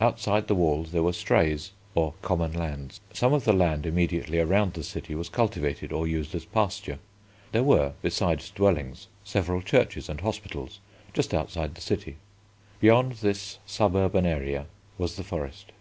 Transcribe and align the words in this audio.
Outside 0.00 0.48
the 0.48 0.54
walls 0.54 0.90
there 0.90 1.02
were 1.02 1.12
strays, 1.12 1.72
or 1.94 2.14
common 2.22 2.54
lands. 2.54 2.98
Some 3.12 3.34
of 3.34 3.44
the 3.44 3.52
land 3.52 3.84
immediately 3.84 4.38
around 4.38 4.72
the 4.72 4.82
city 4.82 5.14
was 5.14 5.28
cultivated 5.28 5.92
or 5.92 6.06
used 6.06 6.34
as 6.34 6.46
pasture. 6.46 6.98
There 7.52 7.62
were, 7.62 7.92
besides 8.00 8.48
dwellings, 8.48 9.08
several 9.22 9.60
churches 9.60 10.08
and 10.08 10.22
hospitals, 10.22 10.80
just 11.12 11.34
outside 11.34 11.74
the 11.74 11.82
city. 11.82 12.16
Beyond 12.80 13.16
this 13.16 13.58
suburban 13.66 14.24
area 14.24 14.64
was 14.96 15.16
the 15.16 15.24
forest. 15.24 15.72